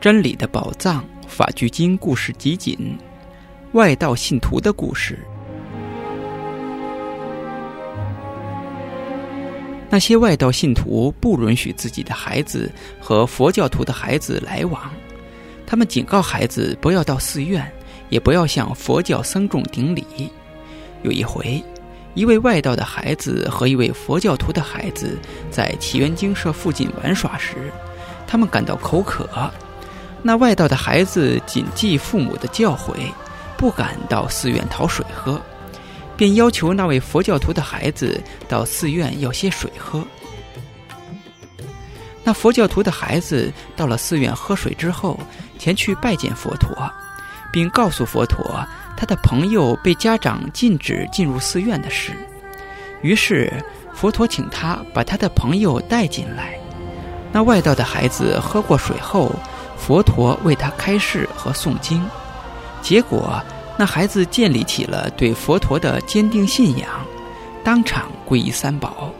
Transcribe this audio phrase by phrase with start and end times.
[0.00, 2.96] 真理的宝藏法句经故事集锦，
[3.72, 5.18] 外道信徒的故事。
[9.90, 14.90] 那些外道信徒不允许自己的孩子和佛教徒的孩子来往，
[15.66, 17.70] 他们警告孩子不要到寺院，
[18.08, 20.32] 也不要向佛教僧众顶礼。
[21.02, 21.62] 有一回，
[22.14, 25.18] 一位外道的孩子和一位佛教徒的孩子
[25.50, 27.70] 在祈源精舍附近玩耍时，
[28.26, 29.28] 他们感到口渴。
[30.22, 33.12] 那外道的孩子谨记父母的教诲，
[33.56, 35.40] 不敢到寺院讨水喝。
[36.16, 40.04] 便要求那位佛教徒的孩子到寺院要些水喝。
[42.22, 45.18] 那佛教徒的孩子到了寺院喝水之后，
[45.58, 46.76] 前去拜见佛陀，
[47.50, 48.62] 并告诉佛陀
[48.98, 52.12] 他的朋友被家长禁止进入寺院的事。
[53.00, 53.50] 于是
[53.94, 56.54] 佛陀请他把他的朋友带进来。
[57.32, 59.34] 那外道的孩子喝过水后，
[59.80, 62.04] 佛陀为他开示和诵经，
[62.82, 63.42] 结果。
[63.76, 66.86] 那孩子建立起了对佛陀的坚定信仰，
[67.64, 69.10] 当场皈依三宝。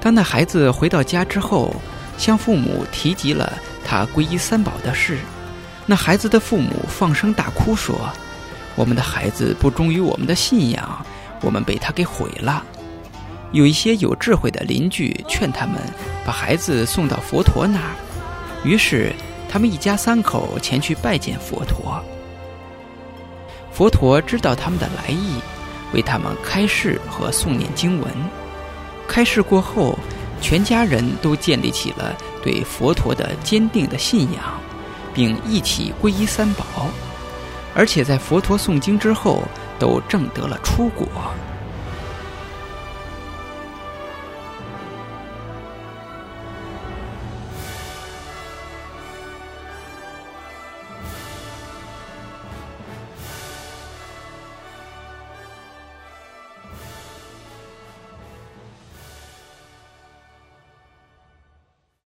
[0.00, 1.74] 当那孩子回到家之后，
[2.16, 3.52] 向父母提及了
[3.84, 5.18] 他皈依三宝的事，
[5.84, 7.94] 那孩子的父母放声大哭说
[8.74, 11.04] ：“我们的孩子不忠于我们的信仰，
[11.42, 12.64] 我们被他给毁了。”
[13.52, 15.76] 有一些有智慧的邻居劝他们
[16.24, 17.92] 把孩子送到佛陀那儿，
[18.64, 19.14] 于是
[19.54, 22.02] 他们一家三口前去拜见佛陀。
[23.70, 25.38] 佛陀知道他们的来意，
[25.92, 28.10] 为他们开示和诵念经文。
[29.06, 29.96] 开示过后，
[30.40, 34.42] 全家人都建立起了对佛陀的坚定的信仰，
[35.14, 36.64] 并一起皈依三宝。
[37.76, 39.44] 而且在佛陀诵经之后，
[39.78, 41.06] 都证得了出果。